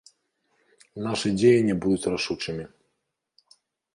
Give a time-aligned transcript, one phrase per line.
[1.07, 2.65] Нашы дзеянні будуць рашучымі.